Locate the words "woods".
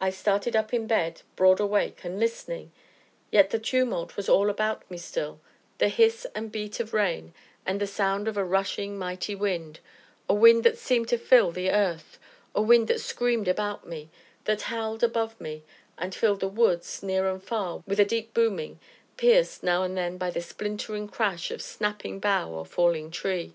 16.48-17.02